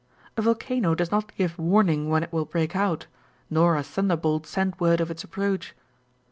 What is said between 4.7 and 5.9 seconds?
word of its approach.